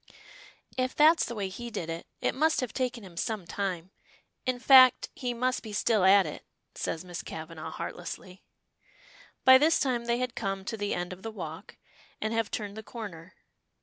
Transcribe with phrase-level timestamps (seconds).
[0.77, 3.91] "If that's the way he did it, it must have taken him some time.
[4.47, 6.43] In fact, he must be still at it,"
[6.73, 8.41] says Miss Kavanagh, heartlessly.
[9.45, 11.77] By this time they had come to the end of the walk,
[12.19, 13.35] and have turned the corner.